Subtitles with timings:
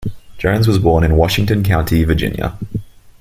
[0.39, 2.57] Jones was born in Washington County, Virginia.